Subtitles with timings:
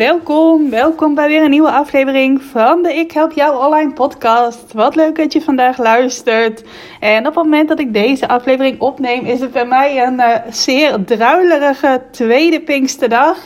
[0.00, 0.70] Welkom.
[0.70, 4.72] Welkom bij weer een nieuwe aflevering van de Ik Help Jou Online podcast.
[4.72, 6.64] Wat leuk dat je vandaag luistert.
[7.00, 10.34] En op het moment dat ik deze aflevering opneem, is het bij mij een uh,
[10.50, 13.36] zeer druilerige tweede Pinksterdag.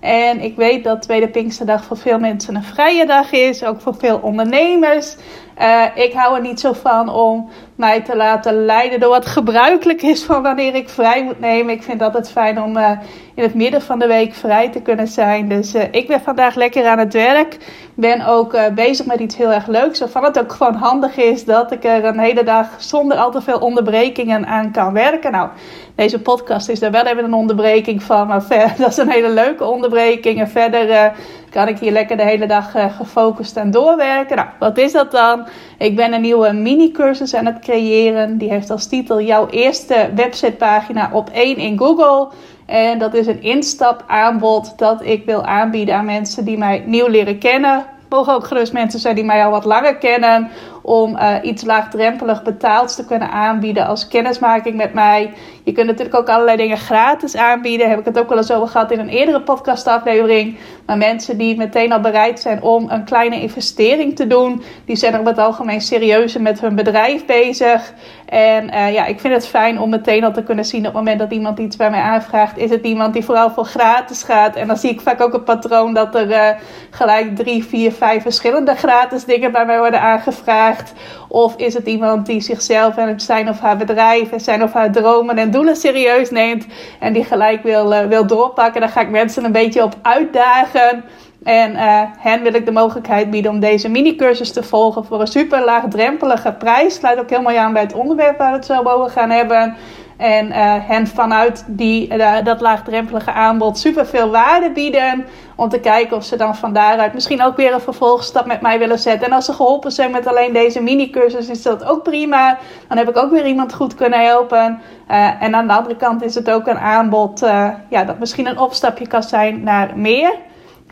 [0.00, 3.94] En ik weet dat Tweede Pinksterdag voor veel mensen een vrije dag is, ook voor
[3.94, 5.16] veel ondernemers.
[5.60, 10.02] Uh, ik hou er niet zo van om mij te laten leiden door wat gebruikelijk
[10.02, 11.74] is van wanneer ik vrij moet nemen.
[11.74, 12.90] Ik vind het altijd fijn om uh,
[13.34, 15.48] in het midden van de week vrij te kunnen zijn.
[15.48, 17.56] Dus uh, ik ben vandaag lekker aan het werk.
[17.94, 19.98] Ben ook bezig met iets heel erg leuks.
[19.98, 23.40] Waarvan het ook gewoon handig is dat ik er een hele dag zonder al te
[23.40, 25.32] veel onderbrekingen aan kan werken.
[25.32, 25.48] Nou,
[25.94, 28.26] deze podcast is daar wel even een onderbreking van.
[28.26, 30.40] Maar ver, dat is een hele leuke onderbreking.
[30.40, 31.12] En verder
[31.54, 34.36] kan ik hier lekker de hele dag gefocust aan doorwerken.
[34.36, 35.46] Nou, wat is dat dan?
[35.78, 38.38] Ik ben een nieuwe mini-cursus aan het creëren.
[38.38, 42.28] Die heeft als titel jouw eerste websitepagina op één in Google.
[42.66, 47.38] En dat is een instapaanbod dat ik wil aanbieden aan mensen die mij nieuw leren
[47.38, 47.84] kennen.
[48.08, 50.50] Mogen ook gerust mensen zijn die mij al wat langer kennen
[50.82, 55.32] om uh, iets laagdrempelig betaald te kunnen aanbieden als kennismaking met mij.
[55.64, 57.88] Je kunt natuurlijk ook allerlei dingen gratis aanbieden.
[57.88, 60.56] Heb ik het ook wel eens over gehad in een eerdere podcastaflevering.
[60.86, 65.18] Maar mensen die meteen al bereid zijn om een kleine investering te doen, die zijn
[65.18, 67.92] op het algemeen serieuzer met hun bedrijf bezig.
[68.26, 70.94] En uh, ja, ik vind het fijn om meteen al te kunnen zien op het
[70.94, 74.56] moment dat iemand iets bij mij aanvraagt, is het iemand die vooral voor gratis gaat.
[74.56, 76.48] En dan zie ik vaak ook een patroon dat er uh,
[76.90, 80.92] gelijk drie, vier, vijf verschillende gratis dingen bij mij worden aangevraagd.
[81.28, 84.92] Of is het iemand die zichzelf en zijn of haar bedrijf en zijn of haar
[84.92, 86.66] dromen en doelen serieus neemt
[87.00, 88.80] en die gelijk wil, uh, wil doorpakken?
[88.80, 91.04] Dan ga ik mensen een beetje op uitdagen.
[91.42, 95.26] En uh, hen wil ik de mogelijkheid bieden om deze mini-cursus te volgen voor een
[95.26, 96.94] super laagdrempelige prijs.
[96.94, 99.76] Sluit ook helemaal aan bij het onderwerp waar we het zo over gaan hebben.
[100.24, 105.24] En uh, hen vanuit die, uh, dat laagdrempelige aanbod super veel waarde bieden.
[105.56, 108.78] Om te kijken of ze dan van daaruit misschien ook weer een vervolgstap met mij
[108.78, 109.26] willen zetten.
[109.26, 112.58] En als ze geholpen zijn met alleen deze mini-cursus, is dat ook prima.
[112.88, 114.80] Dan heb ik ook weer iemand goed kunnen helpen.
[115.10, 117.40] Uh, en aan de andere kant is het ook een aanbod
[117.88, 120.34] ja, dat misschien een opstapje kan zijn naar meer.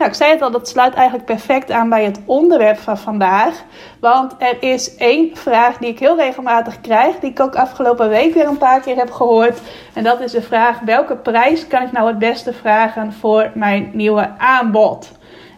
[0.02, 3.62] Nou, ik zei het al, dat sluit eigenlijk perfect aan bij het onderwerp van vandaag.
[4.00, 8.34] Want er is één vraag die ik heel regelmatig krijg, die ik ook afgelopen week
[8.34, 9.60] weer een paar keer heb gehoord.
[9.94, 13.90] En dat is de vraag: welke prijs kan ik nou het beste vragen voor mijn
[13.92, 15.10] nieuwe aanbod?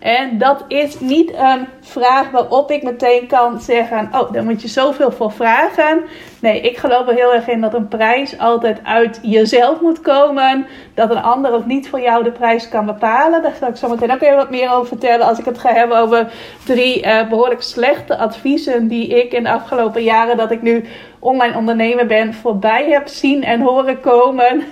[0.04, 4.69] En dat is niet een vraag waarop ik meteen kan zeggen: Oh, daar moet je
[4.69, 6.03] zoveel voor vragen.
[6.41, 10.66] Nee, ik geloof er heel erg in dat een prijs altijd uit jezelf moet komen.
[10.94, 13.42] Dat een ander ook niet voor jou de prijs kan bepalen.
[13.42, 15.26] Daar zal ik zo meteen ook even wat meer over vertellen.
[15.26, 16.32] Als ik het ga hebben over
[16.65, 20.84] drie uh, behoorlijk slechte adviezen die ik in de afgelopen jaren dat ik nu
[21.24, 24.64] online ondernemer ben voorbij heb zien en horen komen.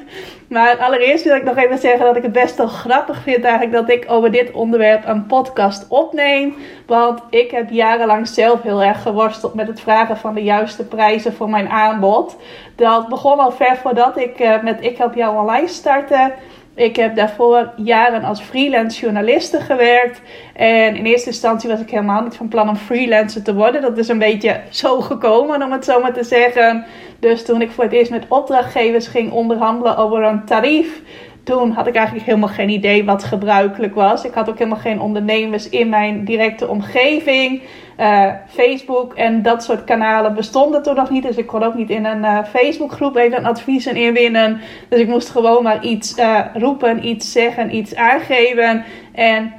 [0.49, 3.73] Maar allereerst wil ik nog even zeggen dat ik het best wel grappig vind eigenlijk
[3.73, 6.55] dat ik over dit onderwerp een podcast opneem.
[6.87, 11.33] Want ik heb jarenlang zelf heel erg geworsteld met het vragen van de juiste prijzen
[11.33, 12.37] voor mijn aanbod.
[12.77, 16.33] Dat begon al ver voordat ik uh, met Ik Help Jou Online startte.
[16.75, 20.21] Ik heb daarvoor jaren als freelance journaliste gewerkt.
[20.55, 23.83] En in eerste instantie was ik helemaal niet van plan om freelancer te worden.
[23.83, 26.85] Dat is een beetje zo gekomen, om het zo maar te zeggen.
[27.19, 31.03] Dus toen ik voor het eerst met opdrachtgevers ging onderhandelen over een tarief
[31.45, 34.25] toen had ik eigenlijk helemaal geen idee wat gebruikelijk was.
[34.25, 37.63] Ik had ook helemaal geen ondernemers in mijn directe omgeving.
[38.01, 41.23] Uh, Facebook en dat soort kanalen bestonden toen nog niet.
[41.23, 44.61] Dus ik kon ook niet in een uh, Facebookgroep even adviezen inwinnen.
[44.89, 48.85] Dus ik moest gewoon maar iets uh, roepen, iets zeggen, iets aangeven.
[49.13, 49.53] En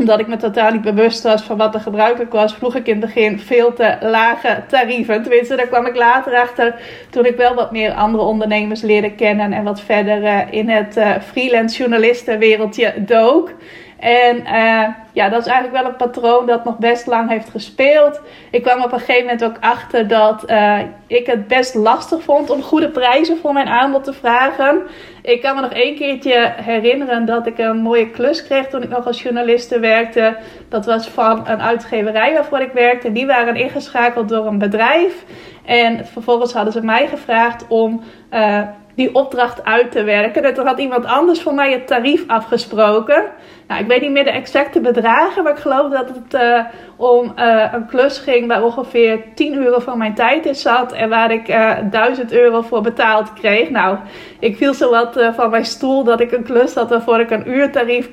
[0.00, 3.00] omdat ik me totaal niet bewust was van wat er gebruikelijk was, vroeg ik in
[3.00, 5.22] het begin veel te lage tarieven.
[5.22, 6.74] Tenminste, daar kwam ik later achter
[7.10, 10.96] toen ik wel wat meer andere ondernemers leerde kennen en wat verder uh, in het
[10.96, 13.52] uh, freelance journalistenwereldje dook.
[14.00, 18.20] En uh, ja, dat is eigenlijk wel een patroon dat nog best lang heeft gespeeld.
[18.50, 22.50] Ik kwam op een gegeven moment ook achter dat uh, ik het best lastig vond
[22.50, 24.82] om goede prijzen voor mijn aanbod te vragen.
[25.22, 28.88] Ik kan me nog één keertje herinneren dat ik een mooie klus kreeg toen ik
[28.88, 30.36] nog als journaliste werkte.
[30.68, 33.12] Dat was van een uitgeverij waarvoor ik werkte.
[33.12, 35.24] Die waren ingeschakeld door een bedrijf.
[35.64, 38.02] En vervolgens hadden ze mij gevraagd om
[38.32, 38.60] uh,
[39.00, 40.44] die opdracht uit te werken.
[40.44, 43.24] En toen had iemand anders voor mij het tarief afgesproken.
[43.66, 46.64] Nou, ik weet niet meer de exacte bedragen, maar ik geloof dat het uh,
[47.00, 51.08] om uh, een klus ging waar ongeveer 10 uur van mijn tijd in zat en
[51.08, 53.70] waar ik uh, 1000 euro voor betaald kreeg.
[53.70, 53.96] Nou,
[54.38, 57.30] ik viel zo wat uh, van mijn stoel dat ik een klus had waarvoor ik
[57.30, 58.10] een uurtarief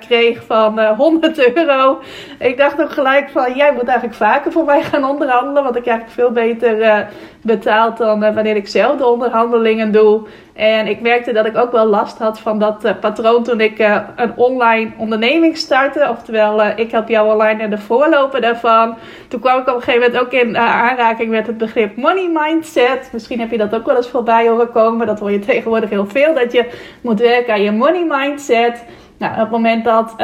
[0.00, 1.98] kreeg van 100 euro.
[2.38, 5.82] Ik dacht ook gelijk van, jij moet eigenlijk vaker voor mij gaan onderhandelen, want ik
[5.82, 7.06] krijg veel beter
[7.42, 10.26] betaald dan wanneer ik zelf de onderhandelingen doe.
[10.58, 13.78] En ik merkte dat ik ook wel last had van dat uh, patroon toen ik
[13.78, 16.06] uh, een online onderneming startte.
[16.10, 18.96] Oftewel, uh, ik help jou online en de voorloper daarvan.
[19.28, 23.10] Toen kwam ik op een gegeven moment ook in aanraking met het begrip money mindset.
[23.12, 25.06] Misschien heb je dat ook wel eens voorbij horen komen.
[25.06, 26.34] Dat hoor je tegenwoordig heel veel.
[26.34, 26.70] Dat je
[27.00, 28.84] moet werken aan je money mindset.
[29.18, 30.14] Nou, op het moment dat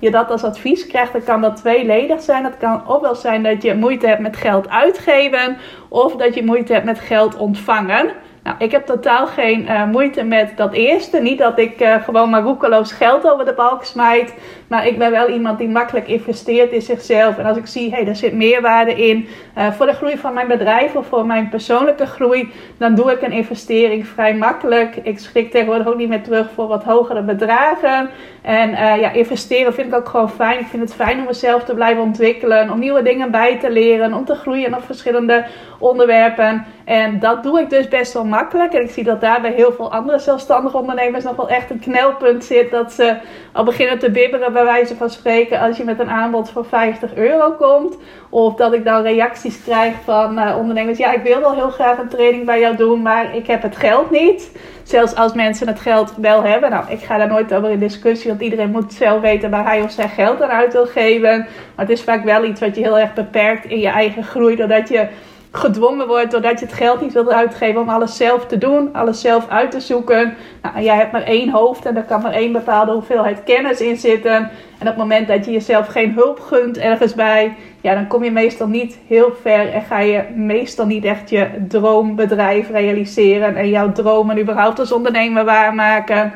[0.00, 2.44] je dat als advies krijgt, dan kan dat tweeledig zijn.
[2.44, 5.56] Het kan ofwel zijn dat je moeite hebt met geld uitgeven,
[5.88, 8.12] of dat je moeite hebt met geld ontvangen.
[8.42, 11.20] Nou, ik heb totaal geen uh, moeite met dat eerste.
[11.20, 14.34] Niet dat ik uh, gewoon maar roekeloos geld over de balk smijt.
[14.68, 17.38] Maar ik ben wel iemand die makkelijk investeert in zichzelf.
[17.38, 19.28] En als ik zie, hé, hey, daar zit meerwaarde in
[19.58, 23.22] uh, voor de groei van mijn bedrijf of voor mijn persoonlijke groei, dan doe ik
[23.22, 24.96] een investering vrij makkelijk.
[25.02, 28.10] Ik schrik tegenwoordig ook niet meer terug voor wat hogere bedragen.
[28.42, 30.60] En ja, investeren vind ik ook gewoon fijn.
[30.60, 34.14] Ik vind het fijn om mezelf te blijven ontwikkelen, om nieuwe dingen bij te leren,
[34.14, 35.44] om te groeien op verschillende
[35.78, 36.66] onderwerpen.
[36.84, 38.72] En dat doe ik dus best wel makkelijk.
[38.72, 41.78] En ik zie dat daar bij heel veel andere zelfstandige ondernemers nog wel echt een
[41.78, 42.70] knelpunt zit.
[42.70, 43.16] Dat ze
[43.52, 47.14] al beginnen te bibberen, bij wijze van spreken, als je met een aanbod voor 50
[47.14, 47.96] euro komt.
[48.30, 50.98] Of dat ik dan reacties krijg van uh, ondernemers.
[50.98, 53.76] Ja, ik wil wel heel graag een training bij jou doen, maar ik heb het
[53.76, 54.50] geld niet.
[54.82, 56.70] Zelfs als mensen het geld wel hebben.
[56.70, 59.82] Nou, ik ga daar nooit over in discussie, want iedereen moet zelf weten waar hij
[59.82, 61.38] of zij geld aan uit wil geven.
[61.38, 64.56] Maar het is vaak wel iets wat je heel erg beperkt in je eigen groei,
[64.56, 65.08] doordat je
[65.52, 69.20] gedwongen wordt doordat je het geld niet wilt uitgeven om alles zelf te doen, alles
[69.20, 70.34] zelf uit te zoeken.
[70.62, 73.96] Nou, jij hebt maar één hoofd en er kan maar één bepaalde hoeveelheid kennis in
[73.96, 74.32] zitten.
[74.32, 74.48] En
[74.80, 78.30] op het moment dat je jezelf geen hulp gunt ergens bij, ja, dan kom je
[78.30, 83.92] meestal niet heel ver en ga je meestal niet echt je droombedrijf realiseren en jouw
[83.92, 86.32] dromen überhaupt als ondernemer waarmaken.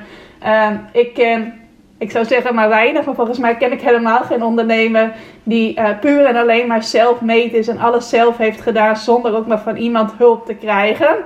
[0.47, 1.55] Uh, ik ken
[1.99, 5.13] ik zou zeggen maar weinig, maar volgens mij ken ik helemaal geen ondernemer
[5.43, 9.37] die uh, puur en alleen maar zelf meet is en alles zelf heeft gedaan zonder
[9.37, 11.17] ook maar van iemand hulp te krijgen.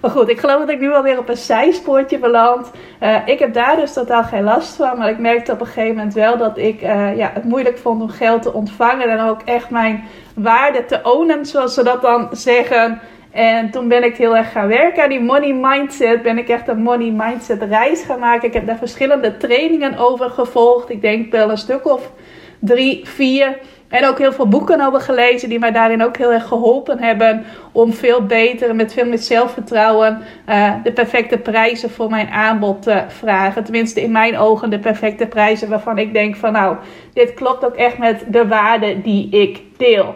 [0.00, 2.70] Maar goed, ik geloof dat ik nu alweer op een zijspoortje beland.
[3.02, 4.98] Uh, ik heb daar dus totaal geen last van.
[4.98, 8.02] Maar ik merkte op een gegeven moment wel dat ik uh, ja, het moeilijk vond
[8.02, 9.08] om geld te ontvangen.
[9.08, 10.04] En ook echt mijn
[10.34, 13.00] waarde te ownen, zoals ze dat dan zeggen.
[13.38, 16.22] En toen ben ik heel erg gaan werken aan die money mindset.
[16.22, 18.48] Ben ik echt een money mindset reis gaan maken.
[18.48, 20.90] Ik heb daar verschillende trainingen over gevolgd.
[20.90, 22.12] Ik denk wel een stuk of
[22.58, 23.58] drie, vier.
[23.88, 27.44] En ook heel veel boeken over gelezen die mij daarin ook heel erg geholpen hebben
[27.72, 33.02] om veel beter, met veel meer zelfvertrouwen, uh, de perfecte prijzen voor mijn aanbod te
[33.08, 33.64] vragen.
[33.64, 36.76] Tenminste, in mijn ogen de perfecte prijzen waarvan ik denk van nou,
[37.12, 40.14] dit klopt ook echt met de waarde die ik deel.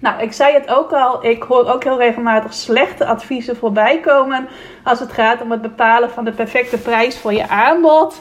[0.00, 4.48] Nou, ik zei het ook al, ik hoor ook heel regelmatig slechte adviezen voorbij komen
[4.82, 8.20] als het gaat om het bepalen van de perfecte prijs voor je aanbod.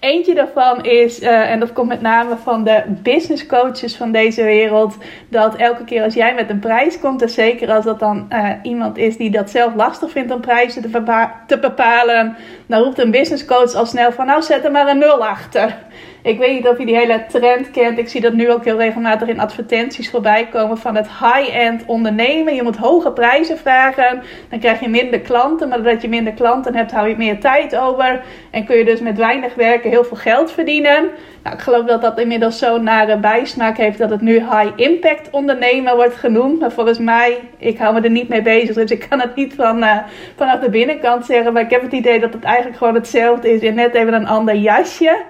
[0.00, 4.44] Eentje daarvan is, uh, en dat komt met name van de business coaches van deze
[4.44, 4.96] wereld,
[5.28, 8.50] dat elke keer als jij met een prijs komt, en zeker als dat dan uh,
[8.62, 13.10] iemand is die dat zelf lastig vindt om prijzen te, te bepalen, dan roept een
[13.10, 15.76] business coach al snel van, nou zet er maar een nul achter.
[16.22, 17.98] Ik weet niet of je die hele trend kent.
[17.98, 22.54] Ik zie dat nu ook heel regelmatig in advertenties voorbij komen van het high-end ondernemen.
[22.54, 24.22] Je moet hoge prijzen vragen.
[24.48, 25.68] Dan krijg je minder klanten.
[25.68, 28.22] Maar doordat je minder klanten hebt, hou je meer tijd over.
[28.50, 31.08] En kun je dus met weinig werken heel veel geld verdienen.
[31.42, 35.96] Nou, ik geloof dat dat inmiddels zo'n nare bijsmaak heeft dat het nu high-impact ondernemen
[35.96, 36.60] wordt genoemd.
[36.60, 38.74] Maar volgens mij, ik hou me er niet mee bezig.
[38.74, 39.96] Dus ik kan het niet van, uh,
[40.36, 41.52] vanaf de binnenkant zeggen.
[41.52, 44.26] Maar ik heb het idee dat het eigenlijk gewoon hetzelfde is in net even een
[44.26, 45.22] ander jasje.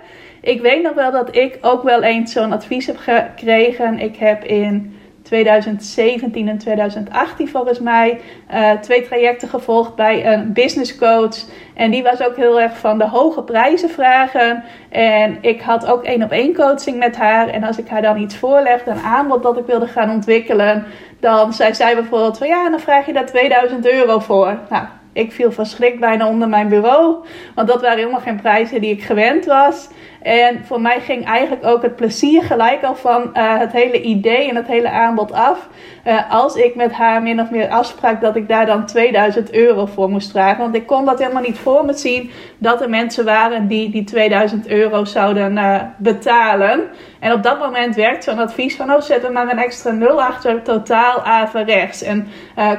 [0.43, 3.99] Ik weet nog wel dat ik ook wel eens zo'n advies heb gekregen.
[3.99, 8.21] Ik heb in 2017 en 2018 volgens mij
[8.55, 11.37] uh, twee trajecten gevolgd bij een business coach.
[11.75, 14.65] En die was ook heel erg van de hoge prijzen vragen.
[14.89, 17.49] En ik had ook één op één coaching met haar.
[17.49, 20.85] En als ik haar dan iets voorlegde, een aanbod dat ik wilde gaan ontwikkelen,
[21.21, 24.59] dan zei zij bijvoorbeeld van ja, dan vraag je daar 2000 euro voor.
[24.71, 27.17] Nou, ik viel van schrik bijna onder mijn bureau.
[27.55, 29.89] Want dat waren helemaal geen prijzen die ik gewend was.
[30.23, 34.49] En voor mij ging eigenlijk ook het plezier gelijk al van uh, het hele idee
[34.49, 35.69] en het hele aanbod af.
[36.07, 39.87] Uh, als ik met haar min of meer afsprak dat ik daar dan 2000 euro
[39.87, 40.63] voor moest vragen.
[40.63, 44.05] Want ik kon dat helemaal niet voor me zien dat er mensen waren die die
[44.05, 46.81] 2000 euro zouden uh, betalen.
[47.21, 50.23] En op dat moment werkt zo'n advies van, oh zet er maar een extra nul
[50.23, 52.03] achter, totaal averechts.
[52.03, 52.29] En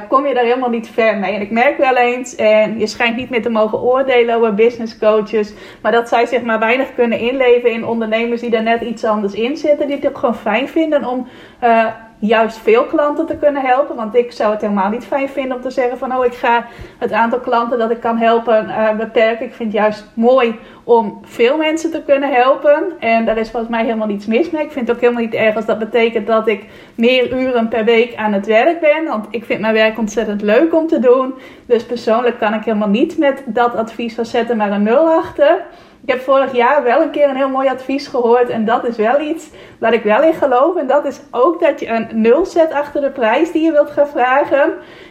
[0.08, 1.34] kom je daar helemaal niet ver mee.
[1.34, 4.98] En ik merk wel eens, en je schijnt niet meer te mogen oordelen over business
[4.98, 8.80] coaches, maar dat zij zich maar weinig kunnen in inleven in ondernemers die daar net
[8.80, 9.86] iets anders in zitten.
[9.86, 11.26] Die het ook gewoon fijn vinden om
[11.62, 11.86] uh,
[12.18, 13.96] juist veel klanten te kunnen helpen.
[13.96, 16.66] Want ik zou het helemaal niet fijn vinden om te zeggen van oh ik ga
[16.98, 19.46] het aantal klanten dat ik kan helpen uh, beperken.
[19.46, 22.92] Ik vind het juist mooi om veel mensen te kunnen helpen.
[22.98, 24.64] En daar is volgens mij helemaal niets mis mee.
[24.64, 26.64] Ik vind het ook helemaal niet erg als dat betekent dat ik
[26.94, 29.04] meer uren per week aan het werk ben.
[29.04, 31.34] Want ik vind mijn werk ontzettend leuk om te doen.
[31.66, 35.64] Dus persoonlijk kan ik helemaal niet met dat advies van zetten maar een nul achter.
[36.04, 38.48] Ik heb vorig jaar wel een keer een heel mooi advies gehoord.
[38.48, 40.76] En dat is wel iets waar ik wel in geloof.
[40.76, 43.90] En dat is ook dat je een nul zet achter de prijs die je wilt
[43.90, 44.62] gaan vragen.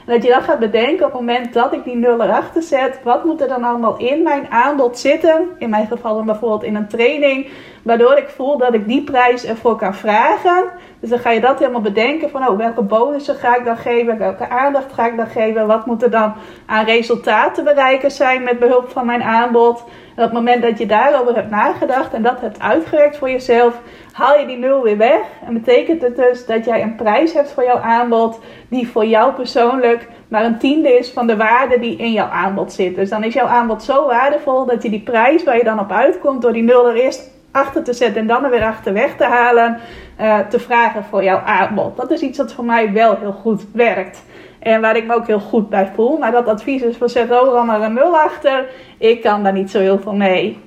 [0.06, 3.00] En dat je dan gaat bedenken op het moment dat ik die nul erachter zet.
[3.04, 5.50] Wat moet er dan allemaal in mijn aanbod zitten?
[5.58, 7.48] In mijn geval dan bijvoorbeeld in een training.
[7.84, 10.64] Waardoor ik voel dat ik die prijs ervoor kan vragen.
[11.00, 14.18] Dus dan ga je dat helemaal bedenken van oh, welke bonussen ga ik dan geven,
[14.18, 16.34] welke aandacht ga ik dan geven, wat moet er dan
[16.66, 19.84] aan resultaten bereiken zijn met behulp van mijn aanbod.
[20.15, 23.82] En op het moment dat je daarover hebt nagedacht en dat hebt uitgewerkt voor jezelf,
[24.12, 25.22] haal je die nul weer weg.
[25.46, 28.39] En betekent het dus dat jij een prijs hebt voor jouw aanbod
[28.70, 32.74] die voor jou persoonlijk maar een tiende is van de waarde die in jouw aanbod
[32.74, 32.96] zit.
[32.96, 35.91] Dus dan is jouw aanbod zo waardevol dat je die prijs waar je dan op
[35.91, 39.15] uitkomt door die nul er eerst achter te zetten en dan er weer achter weg
[39.15, 39.79] te halen,
[40.22, 41.98] uh, te vragen voor jouw aanbod.
[41.98, 44.24] Dat is iets wat voor mij wel heel goed werkt.
[44.63, 46.17] En waar ik me ook heel goed bij voel.
[46.17, 48.65] Maar dat advies is van zet overal maar een nul achter.
[48.98, 50.60] Ik kan daar niet zo heel veel mee.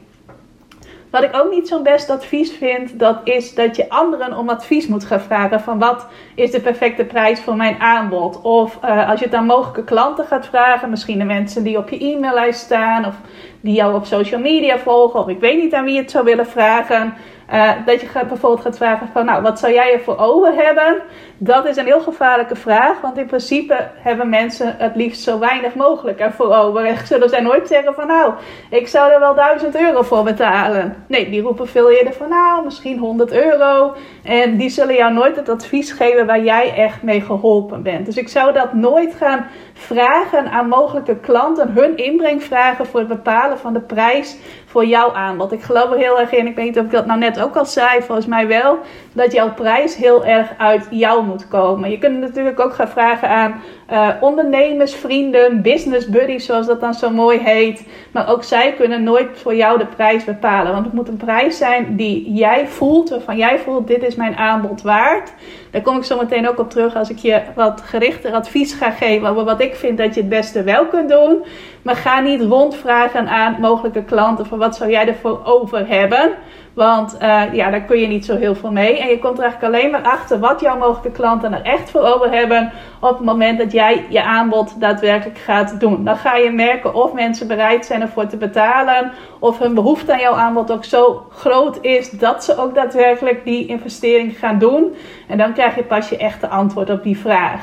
[1.10, 4.86] Wat ik ook niet zo'n best advies vind, dat is dat je anderen om advies
[4.86, 8.40] moet gaan vragen van wat is de perfecte prijs voor mijn aanbod.
[8.42, 11.88] Of uh, als je het aan mogelijke klanten gaat vragen, misschien de mensen die op
[11.88, 13.14] je e-maillijst staan of
[13.60, 16.24] die jou op social media volgen, of ik weet niet aan wie je het zou
[16.24, 17.14] willen vragen.
[17.52, 21.02] Uh, dat je bijvoorbeeld gaat vragen van, nou, wat zou jij ervoor over hebben?
[21.38, 25.74] Dat is een heel gevaarlijke vraag, want in principe hebben mensen het liefst zo weinig
[25.74, 26.84] mogelijk ervoor over.
[26.84, 28.32] En zullen zij nooit zeggen van, nou,
[28.70, 31.04] ik zou er wel 1000 euro voor betalen.
[31.06, 33.94] Nee, die roepen veel eerder van, nou, misschien 100 euro.
[34.24, 38.06] En die zullen jou nooit het advies geven waar jij echt mee geholpen bent.
[38.06, 43.08] Dus ik zou dat nooit gaan vragen aan mogelijke klanten, hun inbreng vragen voor het
[43.08, 45.52] bepalen van de prijs voor jouw aanbod.
[45.52, 47.56] Ik geloof er heel erg in, ik weet niet of ik dat nou net ook
[47.56, 48.78] al zei, volgens mij wel,
[49.12, 51.90] dat jouw prijs heel erg uit jou moet komen.
[51.90, 53.60] Je kunt natuurlijk ook gaan vragen aan
[53.92, 57.86] uh, ondernemers, vrienden, business buddies, zoals dat dan zo mooi heet.
[58.12, 60.72] Maar ook zij kunnen nooit voor jou de prijs bepalen.
[60.72, 64.36] Want het moet een prijs zijn die jij voelt, waarvan jij voelt: dit is mijn
[64.36, 65.32] aanbod waard.
[65.70, 68.90] Daar kom ik zo meteen ook op terug als ik je wat gerichter advies ga
[68.90, 71.44] geven over wat ik vind dat je het beste wel kunt doen.
[71.82, 76.32] Maar ga niet rondvragen aan mogelijke klanten van wat zou jij ervoor over hebben.
[76.76, 78.98] Want uh, ja, daar kun je niet zo heel veel mee.
[78.98, 82.00] En je komt er eigenlijk alleen maar achter wat jouw mogelijke klanten er echt voor
[82.00, 82.72] over hebben.
[83.00, 86.04] Op het moment dat jij je aanbod daadwerkelijk gaat doen.
[86.04, 89.12] Dan ga je merken of mensen bereid zijn ervoor te betalen.
[89.38, 93.66] Of hun behoefte aan jouw aanbod ook zo groot is dat ze ook daadwerkelijk die
[93.66, 94.94] investering gaan doen.
[95.28, 97.62] En dan krijg je pas je echte antwoord op die vraag.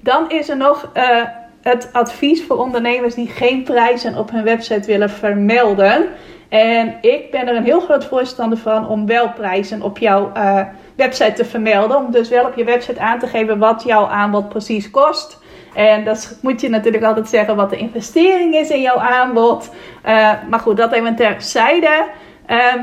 [0.00, 0.90] Dan is er nog.
[0.94, 1.22] Uh,
[1.62, 6.08] het advies voor ondernemers die geen prijzen op hun website willen vermelden.
[6.48, 10.60] En ik ben er een heel groot voorstander van om wel prijzen op jouw uh,
[10.96, 11.96] website te vermelden.
[11.96, 15.38] Om dus wel op je website aan te geven wat jouw aanbod precies kost.
[15.74, 19.70] En dat moet je natuurlijk altijd zeggen wat de investering is in jouw aanbod.
[20.06, 22.04] Uh, maar goed, dat even terzijde.
[22.50, 22.74] Uh,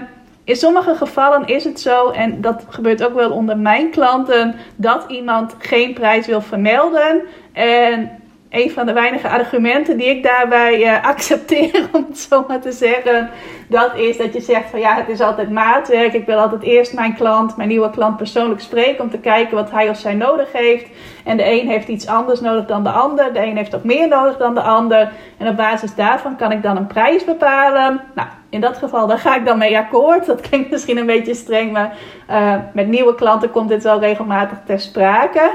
[0.43, 5.05] in sommige gevallen is het zo, en dat gebeurt ook wel onder mijn klanten, dat
[5.07, 7.21] iemand geen prijs wil vermelden.
[7.53, 8.22] En
[8.53, 12.71] een van de weinige argumenten die ik daarbij uh, accepteer, om het zo maar te
[12.71, 13.29] zeggen,
[13.67, 16.13] dat is dat je zegt van ja, het is altijd maatwerk.
[16.13, 19.71] Ik wil altijd eerst mijn klant, mijn nieuwe klant persoonlijk spreken om te kijken wat
[19.71, 20.85] hij of zij nodig heeft.
[21.23, 23.33] En de een heeft iets anders nodig dan de ander.
[23.33, 25.11] De een heeft ook meer nodig dan de ander.
[25.37, 28.01] En op basis daarvan kan ik dan een prijs bepalen.
[28.15, 30.25] Nou, in dat geval, daar ga ik dan mee akkoord.
[30.25, 31.97] Dat klinkt misschien een beetje streng, maar
[32.29, 35.51] uh, met nieuwe klanten komt dit wel regelmatig ter sprake.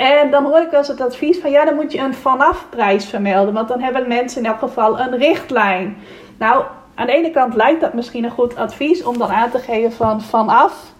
[0.00, 3.04] En dan hoor ik wel het advies van ja, dan moet je een vanaf prijs
[3.04, 3.54] vermelden.
[3.54, 5.96] Want dan hebben mensen in elk geval een richtlijn.
[6.38, 6.64] Nou,
[6.94, 9.92] aan de ene kant lijkt dat misschien een goed advies om dan aan te geven
[9.92, 10.92] van vanaf.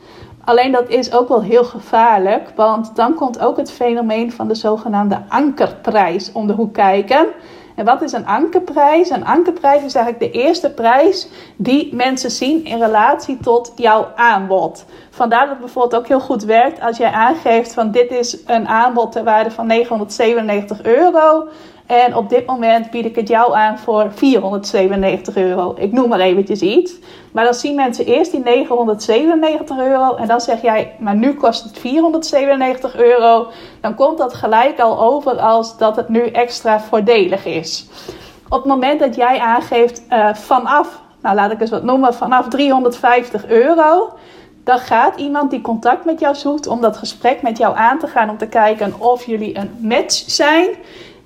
[0.44, 4.54] Alleen dat is ook wel heel gevaarlijk, want dan komt ook het fenomeen van de
[4.54, 7.26] zogenaamde ankerprijs om de hoek kijken.
[7.80, 9.10] En wat is een ankerprijs?
[9.10, 14.84] Een ankerprijs is eigenlijk de eerste prijs die mensen zien in relatie tot jouw aanbod.
[15.10, 18.68] Vandaar dat het bijvoorbeeld ook heel goed werkt als jij aangeeft van dit is een
[18.68, 21.48] aanbod ter waarde van 997 euro.
[21.90, 25.74] En op dit moment bied ik het jou aan voor 497 euro.
[25.78, 26.94] Ik noem maar eventjes iets.
[27.32, 30.14] Maar dan zien mensen eerst die 997 euro.
[30.14, 33.46] En dan zeg jij, maar nu kost het 497 euro.
[33.80, 37.86] Dan komt dat gelijk al over als dat het nu extra voordelig is.
[38.48, 42.48] Op het moment dat jij aangeeft uh, vanaf nou laat ik eens wat noemen, vanaf
[42.48, 44.12] 350 euro.
[44.64, 48.06] Dan gaat iemand die contact met jou zoekt om dat gesprek met jou aan te
[48.06, 48.30] gaan.
[48.30, 50.68] Om te kijken of jullie een match zijn.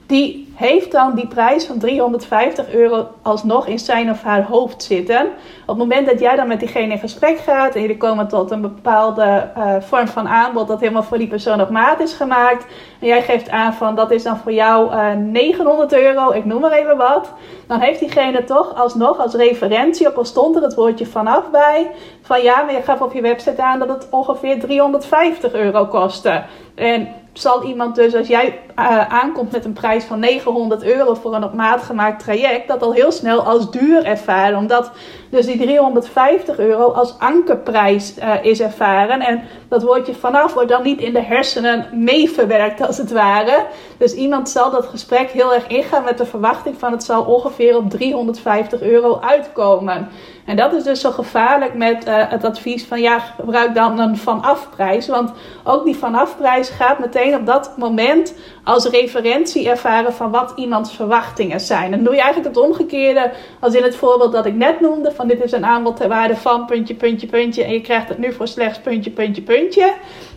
[0.07, 5.27] Die heeft dan die prijs van 350 euro alsnog in zijn of haar hoofd zitten.
[5.63, 8.51] Op het moment dat jij dan met diegene in gesprek gaat en jullie komen tot
[8.51, 12.67] een bepaalde uh, vorm van aanbod dat helemaal voor die persoon op maat is gemaakt.
[13.01, 16.45] En jij geeft aan van dat is dan voor jou uh, eh, 900 euro, ik
[16.45, 17.33] noem maar even wat.
[17.67, 21.91] Dan heeft diegene toch alsnog als referentie, ook al stond er het woordje vanaf bij,
[22.23, 26.43] van ja, maar je gaf op je website aan dat het ongeveer 350 euro kostte.
[26.75, 31.35] En zal iemand dus, als jij uh, aankomt met een prijs van 900 euro voor
[31.35, 34.59] een op maat gemaakt traject, dat al heel snel als duur ervaren.
[34.59, 34.91] Omdat
[35.31, 39.21] dus die 350 euro als ankerprijs uh, is ervaren.
[39.21, 39.43] En
[39.75, 43.67] dat woordje vanaf wordt dan niet in de hersenen meeverwerkt als het ware.
[43.97, 47.77] Dus iemand zal dat gesprek heel erg ingaan met de verwachting van het zal ongeveer
[47.77, 50.09] op 350 euro uitkomen.
[50.45, 54.17] En dat is dus zo gevaarlijk met uh, het advies van ja, gebruik dan een
[54.17, 55.09] vanafprijs.
[55.09, 55.33] Want
[55.65, 61.61] ook die vanafprijs gaat meteen op dat moment als referentie ervaren van wat iemands verwachtingen
[61.61, 61.93] zijn.
[61.93, 63.31] En doe je eigenlijk het omgekeerde
[63.61, 65.13] als in het voorbeeld dat ik net noemde.
[65.13, 67.65] Van dit is een aanbod ter waarde van puntje, puntje, puntje.
[67.65, 69.93] En je krijgt het nu voor slechts puntje, puntje, puntje.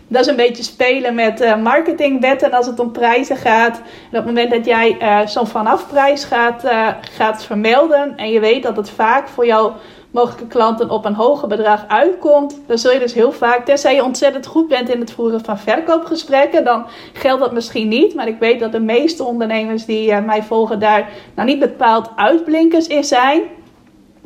[0.08, 3.76] Dat is een beetje spelen met uh, marketingwetten als het om prijzen gaat.
[3.76, 8.40] En op het moment dat jij uh, zo'n vanafprijs gaat, uh, gaat vermelden en je
[8.40, 9.72] weet dat het vaak voor jou
[10.10, 14.04] mogelijke klanten op een hoger bedrag uitkomt, dan zul je dus heel vaak, tenzij je
[14.04, 18.14] ontzettend goed bent in het voeren van verkoopgesprekken, dan geldt dat misschien niet.
[18.14, 22.10] Maar ik weet dat de meeste ondernemers die uh, mij volgen daar nou niet bepaald
[22.16, 23.42] uitblinkers in zijn.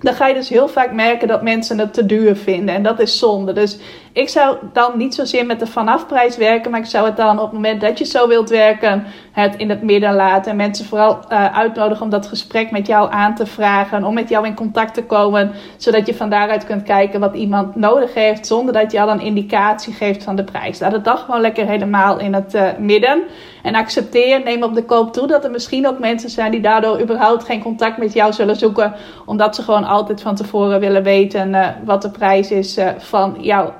[0.00, 2.74] Dan ga je dus heel vaak merken dat mensen het te duur vinden.
[2.74, 3.52] En dat is zonde.
[3.52, 3.78] Dus
[4.12, 7.44] ik zou dan niet zozeer met de vanafprijs werken, maar ik zou het dan op
[7.44, 10.50] het moment dat je zo wilt werken, het in het midden laten.
[10.50, 14.28] En mensen vooral uh, uitnodigen om dat gesprek met jou aan te vragen, om met
[14.28, 18.46] jou in contact te komen, zodat je van daaruit kunt kijken wat iemand nodig heeft,
[18.46, 20.80] zonder dat je al een indicatie geeft van de prijs.
[20.80, 23.22] Laat het dan gewoon lekker helemaal in het uh, midden.
[23.62, 27.00] En accepteer, neem op de koop toe dat er misschien ook mensen zijn die daardoor
[27.00, 28.94] überhaupt geen contact met jou zullen zoeken,
[29.26, 33.72] omdat ze gewoon altijd van tevoren willen weten uh, wat de prijs is van jouw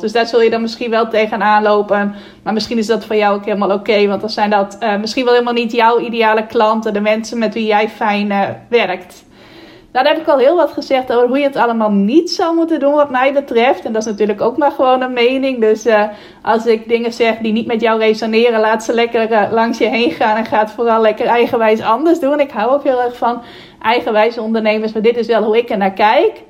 [0.00, 2.14] Dus daar zul je dan misschien wel tegenaan lopen.
[2.42, 4.06] Maar misschien is dat voor jou ook helemaal oké.
[4.06, 6.92] want dan zijn dat uh, misschien wel helemaal niet jouw ideale klanten.
[6.92, 9.24] De mensen met wie jij fijn uh, werkt.
[9.92, 12.54] Nou, daar heb ik al heel wat gezegd over hoe je het allemaal niet zou
[12.54, 13.84] moeten doen, wat mij betreft.
[13.84, 15.60] En dat is natuurlijk ook maar gewoon een mening.
[15.60, 16.02] Dus uh,
[16.42, 20.10] als ik dingen zeg die niet met jou resoneren, laat ze lekker langs je heen
[20.10, 20.36] gaan.
[20.36, 22.40] En ga het vooral lekker eigenwijs anders doen.
[22.40, 23.42] Ik hou ook heel erg van
[23.80, 26.42] eigenwijze ondernemers, maar dit is wel hoe ik er naar kijk.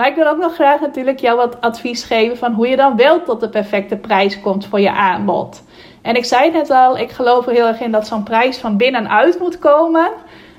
[0.00, 2.96] Maar ik wil ook nog graag natuurlijk jou wat advies geven van hoe je dan
[2.96, 5.62] wel tot de perfecte prijs komt voor je aanbod.
[6.02, 8.76] En ik zei net al, ik geloof er heel erg in dat zo'n prijs van
[8.76, 10.10] binnenuit moet komen.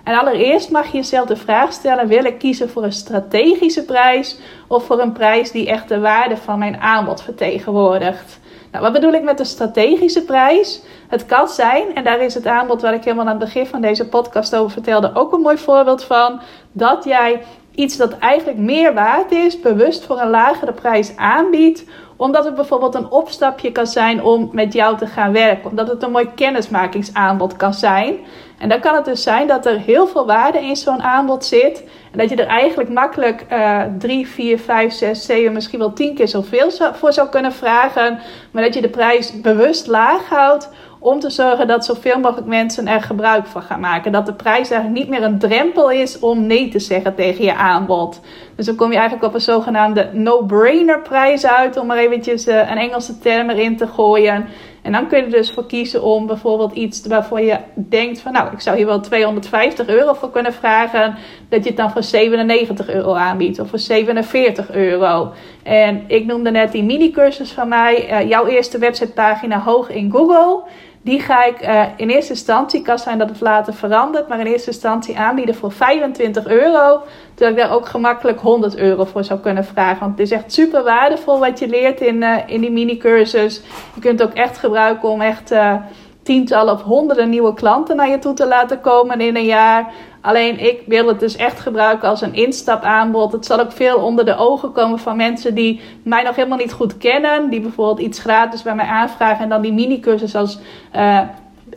[0.03, 4.39] En allereerst mag je jezelf de vraag stellen: wil ik kiezen voor een strategische prijs
[4.67, 8.39] of voor een prijs die echt de waarde van mijn aanbod vertegenwoordigt?
[8.71, 10.81] Nou, wat bedoel ik met de strategische prijs?
[11.07, 13.81] Het kan zijn, en daar is het aanbod waar ik helemaal aan het begin van
[13.81, 17.41] deze podcast over vertelde ook een mooi voorbeeld van, dat jij
[17.75, 21.85] iets dat eigenlijk meer waard is, bewust voor een lagere prijs aanbiedt.
[22.15, 25.69] Omdat het bijvoorbeeld een opstapje kan zijn om met jou te gaan werken.
[25.69, 28.17] Omdat het een mooi kennismakingsaanbod kan zijn.
[28.57, 31.83] En dan kan het dus zijn dat er heel veel waarde in zo'n aanbod zit.
[32.11, 36.15] En dat je er eigenlijk makkelijk uh, 3, 4, 5, 6, 7, misschien wel 10
[36.15, 38.19] keer zoveel voor zou kunnen vragen.
[38.51, 40.69] Maar dat je de prijs bewust laag houdt
[41.03, 44.11] om te zorgen dat zoveel mogelijk mensen er gebruik van gaan maken.
[44.11, 47.55] Dat de prijs eigenlijk niet meer een drempel is om nee te zeggen tegen je
[47.55, 48.21] aanbod.
[48.55, 52.55] Dus dan kom je eigenlijk op een zogenaamde no-brainer prijs uit, om maar eventjes uh,
[52.55, 54.45] een Engelse term erin te gooien.
[54.81, 58.31] En dan kun je er dus voor kiezen om bijvoorbeeld iets waarvoor je denkt van
[58.31, 61.15] nou, ik zou hier wel 250 euro voor kunnen vragen.
[61.49, 65.31] Dat je het dan voor 97 euro aanbiedt of voor 47 euro.
[65.63, 70.11] En ik noemde net die mini cursus van mij, uh, jouw eerste websitepagina hoog in
[70.11, 70.63] Google.
[71.03, 74.45] Die ga ik uh, in eerste instantie, kan zijn dat het later verandert, maar in
[74.45, 77.01] eerste instantie aanbieden voor 25 euro.
[77.33, 79.99] Terwijl ik daar ook gemakkelijk 100 euro voor zou kunnen vragen.
[79.99, 83.61] Want het is echt super waardevol wat je leert in, uh, in die mini-cursus.
[83.93, 85.75] Je kunt het ook echt gebruiken om echt uh,
[86.23, 89.93] tientallen of honderden nieuwe klanten naar je toe te laten komen in een jaar.
[90.21, 93.31] Alleen ik wil het dus echt gebruiken als een instapaanbod.
[93.31, 96.73] Het zal ook veel onder de ogen komen van mensen die mij nog helemaal niet
[96.73, 97.49] goed kennen.
[97.49, 100.59] Die bijvoorbeeld iets gratis bij mij aanvragen en dan die mini-cursus als
[100.95, 101.19] uh,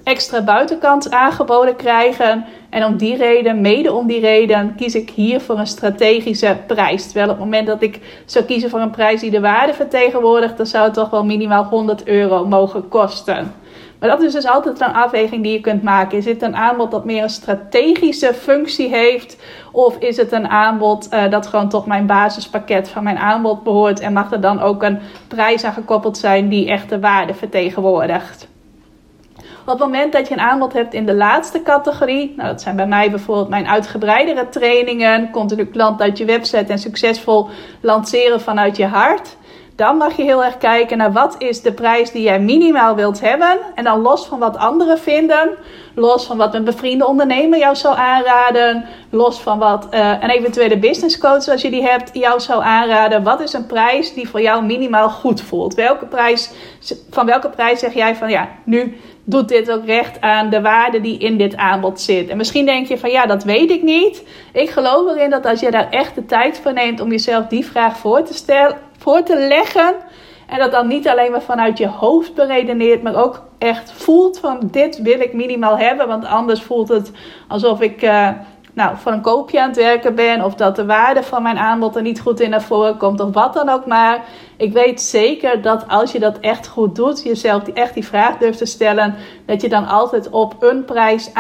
[0.03, 2.45] extra buitenkant aangeboden krijgen.
[2.71, 7.05] En om die reden, mede om die reden, kies ik hier voor een strategische prijs.
[7.05, 10.57] Terwijl op het moment dat ik zou kiezen voor een prijs die de waarde vertegenwoordigt,
[10.57, 13.55] dan zou het toch wel minimaal 100 euro mogen kosten.
[14.05, 16.19] Maar dat is dus altijd een afweging die je kunt maken.
[16.19, 19.37] Is het een aanbod dat meer een strategische functie heeft?
[19.73, 24.01] Of is het een aanbod uh, dat gewoon tot mijn basispakket van mijn aanbod behoort?
[24.01, 28.49] En mag er dan ook een prijs aan gekoppeld zijn die echt de waarde vertegenwoordigt?
[29.39, 32.77] Op het moment dat je een aanbod hebt in de laatste categorie, nou dat zijn
[32.77, 37.49] bij mij bijvoorbeeld mijn uitgebreidere trainingen, continu klant uit je website en succesvol
[37.81, 39.37] lanceren vanuit je hart.
[39.77, 43.21] Dan mag je heel erg kijken naar wat is de prijs die jij minimaal wilt
[43.21, 43.59] hebben.
[43.75, 45.51] En dan los van wat anderen vinden.
[45.95, 48.85] Los van wat een bevriende ondernemer jou zou aanraden.
[49.11, 53.23] Los van wat uh, een eventuele business coach, als je die hebt, jou zou aanraden.
[53.23, 55.75] Wat is een prijs die voor jou minimaal goed voelt?
[55.75, 56.51] Welke prijs,
[57.11, 61.01] van welke prijs zeg jij van ja, nu doet dit ook recht aan de waarde
[61.01, 62.29] die in dit aanbod zit.
[62.29, 64.23] En misschien denk je van ja, dat weet ik niet.
[64.53, 67.67] Ik geloof erin dat als je daar echt de tijd voor neemt om jezelf die
[67.67, 69.95] vraag voor te, stellen, voor te leggen.
[70.47, 74.59] En dat dan niet alleen maar vanuit je hoofd beredeneert, maar ook echt voelt van
[74.63, 76.09] dit wil ik minimaal hebben.
[76.09, 77.11] Want anders voelt het
[77.49, 78.29] alsof ik uh,
[78.75, 80.45] nou, voor een koopje aan het werken ben.
[80.45, 83.21] Of dat de waarde van mijn aanbod er niet goed in naar voren komt.
[83.21, 84.25] Of wat dan ook maar.
[84.57, 88.37] Ik weet zeker dat als je dat echt goed doet, jezelf die, echt die vraag
[88.39, 89.15] durft te stellen,
[89.47, 91.31] dat je dan altijd op een prijs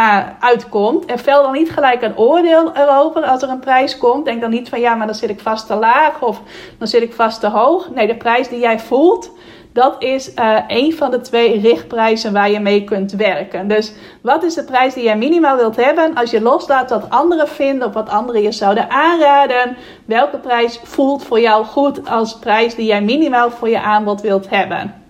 [0.41, 1.05] uitkomt.
[1.05, 4.25] En vel dan niet gelijk een oordeel erover als er een prijs komt.
[4.25, 6.41] Denk dan niet van ja, maar dan zit ik vast te laag of
[6.79, 7.91] dan zit ik vast te hoog.
[7.91, 9.31] Nee, de prijs die jij voelt,
[9.75, 13.69] dat is uh, een van de twee richtprijzen waar je mee kunt werken.
[13.69, 17.49] Dus wat is de prijs die jij minimaal wilt hebben als je loslaat wat anderen
[17.49, 19.77] vinden of wat anderen je zouden aanraden?
[20.05, 24.51] Welke prijs voelt voor jou goed als prijs die jij minimaal voor je aanbod wilt
[24.51, 25.03] hebben?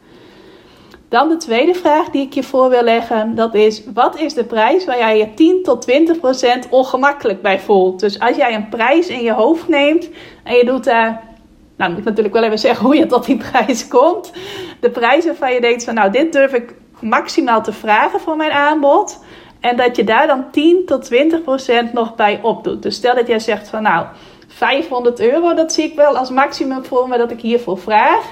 [1.08, 3.34] Dan de tweede vraag die ik je voor wil leggen.
[3.34, 7.60] Dat is, wat is de prijs waar jij je 10 tot 20 procent ongemakkelijk bij
[7.60, 8.00] voelt?
[8.00, 10.08] Dus als jij een prijs in je hoofd neemt
[10.44, 11.33] en je doet daar
[11.76, 14.32] nou, moet ik natuurlijk wel even zeggen hoe je tot die prijs komt.
[14.80, 18.50] De prijs waarvan je denkt van nou, dit durf ik maximaal te vragen voor mijn
[18.50, 19.24] aanbod.
[19.60, 22.82] En dat je daar dan 10 tot 20 procent nog bij opdoet.
[22.82, 24.06] Dus stel dat jij zegt van nou,
[24.48, 28.24] 500 euro, dat zie ik wel als maximum voor me dat ik hiervoor vraag.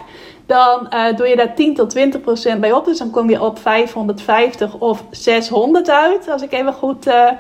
[0.47, 2.85] Dan uh, doe je daar 10 tot 20 procent bij op.
[2.85, 6.29] Dus dan kom je op 550 of 600 uit.
[6.29, 7.07] Als ik even goed...
[7.07, 7.31] Uh,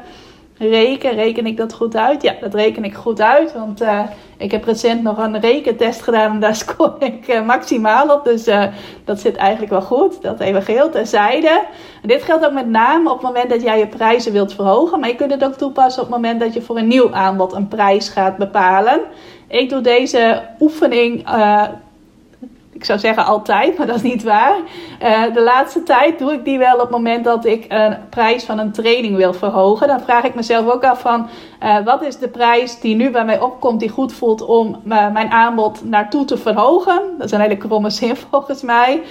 [0.58, 2.22] reken, reken ik dat goed uit?
[2.22, 3.52] Ja, dat reken ik goed uit.
[3.52, 4.02] Want uh,
[4.36, 8.24] ik heb recent nog een rekentest gedaan en daar scoor ik uh, maximaal op.
[8.24, 8.64] Dus uh,
[9.04, 10.22] dat zit eigenlijk wel goed.
[10.22, 11.64] Dat even geheel terzijde.
[12.02, 15.00] En dit geldt ook met name op het moment dat jij je prijzen wilt verhogen.
[15.00, 17.52] Maar je kunt het ook toepassen op het moment dat je voor een nieuw aanbod
[17.52, 19.00] een prijs gaat bepalen.
[19.48, 21.26] Ik doe deze oefening
[22.82, 24.56] ik zou zeggen altijd, maar dat is niet waar.
[25.02, 28.44] Uh, de laatste tijd doe ik die wel op het moment dat ik een prijs
[28.44, 29.86] van een training wil verhogen.
[29.86, 31.28] Dan vraag ik mezelf ook af van
[31.62, 35.12] uh, wat is de prijs die nu bij mij opkomt, die goed voelt om uh,
[35.12, 37.02] mijn aanbod naartoe te verhogen.
[37.18, 39.02] Dat is een hele kromme zin volgens mij.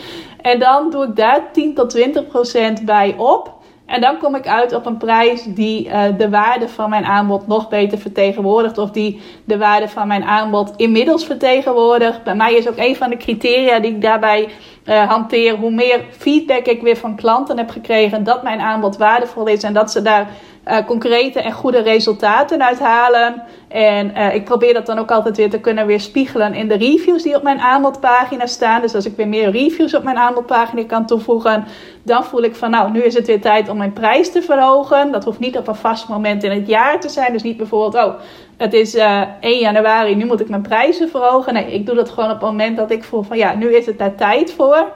[0.41, 3.59] En dan doe ik daar 10 tot 20 procent bij op.
[3.91, 7.47] En dan kom ik uit op een prijs die uh, de waarde van mijn aanbod
[7.47, 8.77] nog beter vertegenwoordigt.
[8.77, 12.23] Of die de waarde van mijn aanbod inmiddels vertegenwoordigt.
[12.23, 14.49] Bij mij is ook een van de criteria die ik daarbij
[14.85, 15.55] uh, hanteer.
[15.55, 19.63] Hoe meer feedback ik weer van klanten heb gekregen dat mijn aanbod waardevol is.
[19.63, 20.27] En dat ze daar
[20.67, 23.43] uh, concrete en goede resultaten uithalen.
[23.67, 27.23] En uh, ik probeer dat dan ook altijd weer te kunnen weerspiegelen in de reviews
[27.23, 28.81] die op mijn aanbodpagina staan.
[28.81, 31.65] Dus als ik weer meer reviews op mijn aanbodpagina kan toevoegen,
[32.03, 35.11] dan voel ik van nou, nu is het weer tijd om mijn prijs te verhogen.
[35.11, 37.33] Dat hoeft niet op een vast moment in het jaar te zijn.
[37.33, 38.13] Dus niet bijvoorbeeld, oh,
[38.57, 41.53] het is uh, 1 januari, nu moet ik mijn prijzen verhogen.
[41.53, 43.85] Nee, ik doe dat gewoon op het moment dat ik voel van ja, nu is
[43.85, 44.91] het daar tijd voor.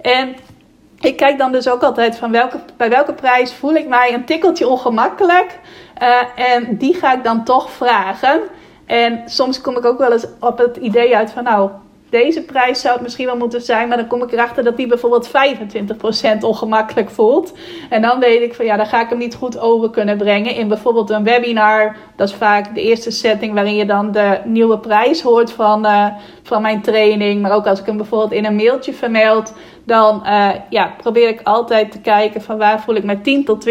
[0.00, 0.36] En
[1.00, 4.24] ik kijk dan dus ook altijd van welke, bij welke prijs voel ik mij een
[4.24, 5.58] tikkeltje ongemakkelijk.
[6.02, 8.40] Uh, en die ga ik dan toch vragen.
[8.86, 11.70] En soms kom ik ook wel eens op het idee uit van nou,
[12.10, 14.86] deze prijs zou het misschien wel moeten zijn, maar dan kom ik erachter dat die
[14.86, 15.30] bijvoorbeeld 25%
[16.40, 17.52] ongemakkelijk voelt.
[17.90, 20.54] En dan weet ik van ja, dan ga ik hem niet goed over kunnen brengen.
[20.54, 24.78] In bijvoorbeeld een webinar, dat is vaak de eerste setting waarin je dan de nieuwe
[24.78, 26.06] prijs hoort van, uh,
[26.42, 27.42] van mijn training.
[27.42, 31.40] Maar ook als ik hem bijvoorbeeld in een mailtje vermeld, dan uh, ja, probeer ik
[31.42, 33.68] altijd te kijken van waar voel ik me 10 tot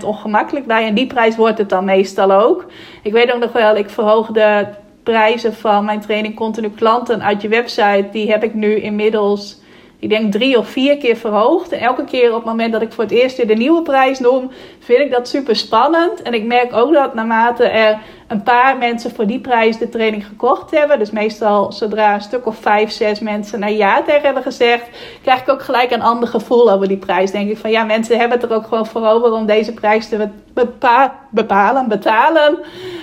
[0.00, 0.86] 20% ongemakkelijk bij.
[0.86, 2.66] En die prijs wordt het dan meestal ook.
[3.02, 4.68] Ik weet ook nog wel, ik verhoogde
[5.04, 9.62] prijzen van mijn training continu klanten uit je website, die heb ik nu inmiddels,
[10.04, 11.72] ik denk drie of vier keer verhoogd.
[11.72, 14.18] En elke keer op het moment dat ik voor het eerst weer de nieuwe prijs
[14.18, 16.22] noem, vind ik dat super spannend.
[16.22, 17.98] En ik merk ook dat naarmate er
[18.34, 22.46] een paar mensen voor die prijs de training gekocht hebben, dus meestal zodra een stuk
[22.46, 24.88] of vijf, zes mensen naar ja tegen hebben gezegd,
[25.22, 27.30] krijg ik ook gelijk een ander gevoel over die prijs.
[27.30, 30.08] Denk ik van ja, mensen hebben het er ook gewoon voor over om deze prijs
[30.08, 30.28] te
[31.30, 32.58] bepalen, betalen.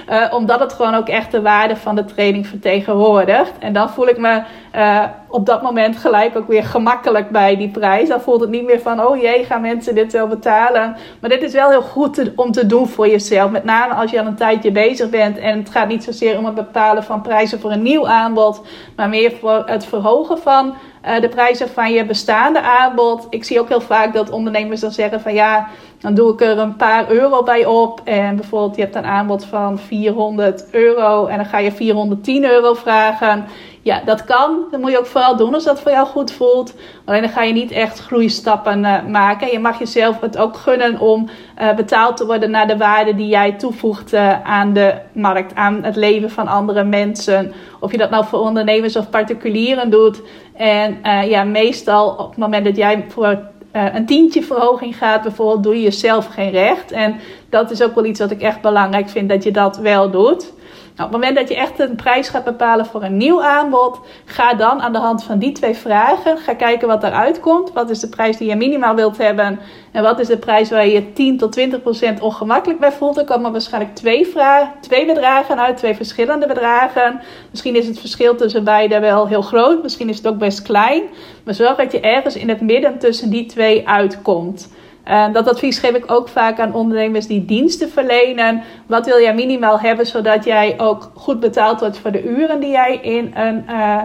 [0.09, 3.51] Uh, omdat het gewoon ook echt de waarde van de training vertegenwoordigt.
[3.59, 4.41] En dan voel ik me
[4.75, 8.09] uh, op dat moment gelijk ook weer gemakkelijk bij die prijs.
[8.09, 10.95] Dan voelt het niet meer van, oh jee, gaan mensen dit wel betalen?
[11.19, 13.51] Maar dit is wel heel goed om te doen voor jezelf.
[13.51, 15.20] Met name als je al een tijdje bezig bent.
[15.21, 18.61] En het gaat niet zozeer om het bepalen van prijzen voor een nieuw aanbod.
[18.95, 20.73] Maar meer voor het verhogen van
[21.05, 23.27] uh, de prijzen van je bestaande aanbod.
[23.29, 25.67] Ik zie ook heel vaak dat ondernemers dan zeggen van ja,
[25.99, 28.01] dan doe ik er een paar euro bij op.
[28.03, 32.73] En bijvoorbeeld je hebt een aanbod van 400 euro en dan ga je 410 euro
[32.73, 33.45] vragen.
[33.83, 34.65] Ja, dat kan.
[34.71, 36.73] Dat moet je ook vooral doen als dat voor jou goed voelt.
[37.05, 39.51] Alleen dan ga je niet echt groeistappen uh, maken.
[39.51, 41.29] Je mag jezelf het ook gunnen om
[41.61, 45.83] uh, betaald te worden naar de waarde die jij toevoegt uh, aan de markt, aan
[45.83, 47.53] het leven van andere mensen.
[47.79, 50.21] Of je dat nou voor ondernemers of particulieren doet.
[50.53, 50.97] En
[51.29, 53.39] ja, meestal op het moment dat jij voor
[53.71, 56.91] een tientje verhoging gaat, bijvoorbeeld, doe je jezelf geen recht.
[56.91, 57.19] En
[57.51, 60.51] dat is ook wel iets wat ik echt belangrijk vind dat je dat wel doet.
[60.95, 63.99] Nou, op het moment dat je echt een prijs gaat bepalen voor een nieuw aanbod,
[64.25, 67.73] ga dan aan de hand van die twee vragen, ga kijken wat eruit komt.
[67.73, 69.59] Wat is de prijs die je minimaal wilt hebben
[69.91, 73.17] en wat is de prijs waar je je 10 tot 20 procent ongemakkelijk bij voelt.
[73.17, 77.19] Er komen waarschijnlijk twee, vragen, twee bedragen uit, twee verschillende bedragen.
[77.49, 81.03] Misschien is het verschil tussen beide wel heel groot, misschien is het ook best klein.
[81.43, 84.69] Maar zorg dat je ergens in het midden tussen die twee uitkomt.
[85.07, 88.63] Uh, dat advies geef ik ook vaak aan ondernemers die diensten verlenen.
[88.85, 92.71] Wat wil jij minimaal hebben zodat jij ook goed betaald wordt voor de uren die
[92.71, 94.01] jij in een, uh,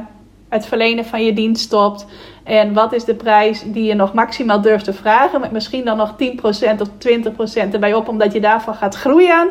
[0.49, 2.07] het verlenen van je dienst stopt?
[2.45, 5.41] En wat is de prijs die je nog maximaal durft te vragen?
[5.41, 9.49] Met misschien dan nog 10% of 20% erbij op, omdat je daarvan gaat groeien.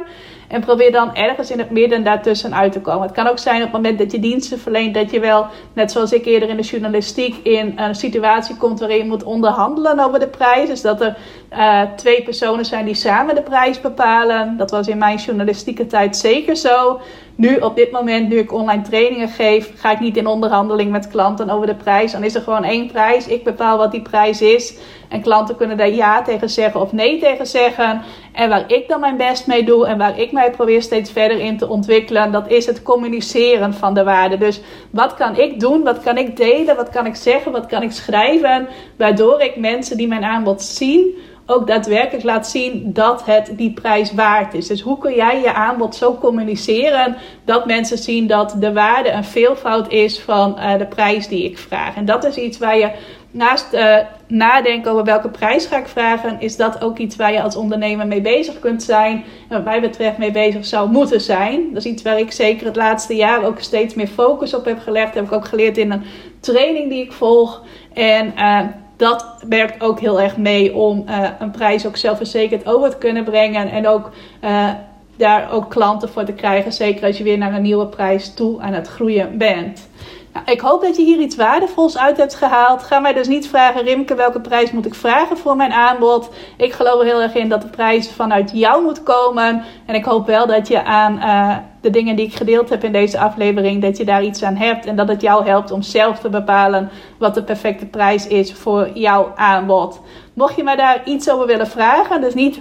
[0.48, 3.02] En probeer dan ergens in het midden daartussen uit te komen.
[3.02, 5.92] Het kan ook zijn op het moment dat je diensten verleent, dat je wel, net
[5.92, 10.20] zoals ik eerder in de journalistiek, in een situatie komt waarin je moet onderhandelen over
[10.20, 10.70] de prijs.
[10.70, 11.18] Dus dat er
[11.54, 14.58] uh, twee personen zijn die samen de prijs bepalen.
[14.58, 17.00] Dat was in mijn journalistieke tijd zeker zo.
[17.38, 21.08] Nu, op dit moment, nu ik online trainingen geef, ga ik niet in onderhandeling met
[21.08, 22.12] klanten over de prijs.
[22.12, 23.28] Dan is er gewoon één prijs.
[23.28, 24.78] Ik bepaal wat die prijs is.
[25.10, 28.02] En klanten kunnen daar ja tegen zeggen of nee tegen zeggen.
[28.34, 31.40] En waar ik dan mijn best mee doe en waar ik mij probeer steeds verder
[31.40, 34.38] in te ontwikkelen, dat is het communiceren van de waarde.
[34.38, 35.84] Dus wat kan ik doen?
[35.84, 36.76] Wat kan ik delen?
[36.76, 37.52] Wat kan ik zeggen?
[37.52, 38.68] Wat kan ik schrijven?
[38.98, 44.14] Waardoor ik mensen die mijn aanbod zien ook daadwerkelijk laat zien dat het die prijs
[44.14, 44.68] waard is.
[44.68, 49.24] Dus hoe kun jij je aanbod zo communiceren dat mensen zien dat de waarde een
[49.24, 51.96] veelvoud is van uh, de prijs die ik vraag?
[51.96, 52.92] En dat is iets waar je
[53.32, 57.42] naast uh, nadenken over welke prijs ga ik vragen, is dat ook iets waar je
[57.42, 59.24] als ondernemer mee bezig kunt zijn.
[59.50, 61.74] En wat mij betreft mee bezig zou moeten zijn.
[61.74, 64.80] Dat is iets waar ik zeker het laatste jaar ook steeds meer focus op heb
[64.80, 65.06] gelegd.
[65.06, 66.04] Dat heb ik ook geleerd in een
[66.40, 67.64] training die ik volg.
[67.94, 68.60] En uh,
[68.98, 73.24] dat werkt ook heel erg mee om uh, een prijs ook zelfverzekerd over te kunnen
[73.24, 73.72] brengen.
[73.72, 74.12] En ook
[74.44, 74.70] uh,
[75.16, 76.74] daar ook klanten voor te krijgen.
[76.74, 79.90] Zeker als je weer naar een nieuwe prijs toe aan het groeien bent.
[80.36, 82.84] Nou, ik hoop dat je hier iets waardevols uit hebt gehaald.
[82.84, 86.30] Ga mij dus niet vragen, Rimke, welke prijs moet ik vragen voor mijn aanbod?
[86.58, 89.64] Ik geloof er heel erg in dat de prijs vanuit jou moet komen.
[89.86, 92.92] En ik hoop wel dat je aan uh, de dingen die ik gedeeld heb in
[92.92, 94.86] deze aflevering, dat je daar iets aan hebt.
[94.86, 98.90] En dat het jou helpt om zelf te bepalen wat de perfecte prijs is voor
[98.94, 100.02] jouw aanbod.
[100.36, 102.60] Mocht je mij daar iets over willen vragen, dus niet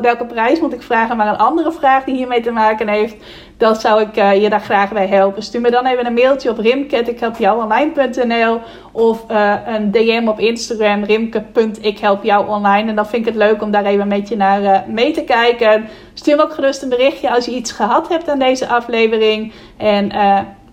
[0.00, 3.16] welke prijs moet ik vragen, maar een andere vraag die hiermee te maken heeft,
[3.56, 5.42] dan zou ik uh, je daar graag bij helpen.
[5.42, 8.60] Stuur me dan even een mailtje op rimke.ikhelpjouonline.nl
[8.92, 12.88] of uh, een DM op Instagram rimke.ikhelpjouonline.
[12.88, 15.24] En dan vind ik het leuk om daar even met je naar uh, mee te
[15.24, 15.88] kijken.
[16.14, 19.52] Stuur me ook gerust een berichtje als je iets gehad hebt aan deze aflevering.
[19.76, 20.10] En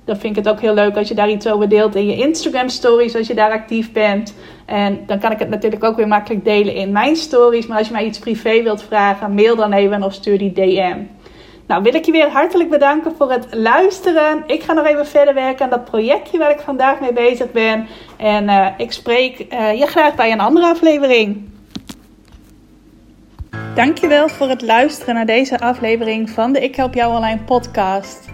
[0.05, 2.15] dan vind ik het ook heel leuk als je daar iets over deelt in je
[2.15, 4.35] Instagram stories, als je daar actief bent.
[4.65, 7.67] En dan kan ik het natuurlijk ook weer makkelijk delen in mijn stories.
[7.67, 10.97] Maar als je mij iets privé wilt vragen, mail dan even of stuur die DM.
[11.67, 14.43] Nou, wil ik je weer hartelijk bedanken voor het luisteren.
[14.47, 17.87] Ik ga nog even verder werken aan dat projectje waar ik vandaag mee bezig ben.
[18.17, 21.51] En uh, ik spreek uh, je graag bij een andere aflevering.
[23.75, 28.33] Dankjewel voor het luisteren naar deze aflevering van de Ik Help Jou Online podcast.